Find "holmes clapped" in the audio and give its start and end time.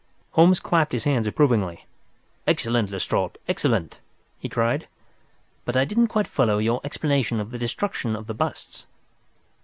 0.31-0.93